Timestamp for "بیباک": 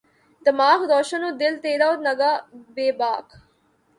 2.75-3.27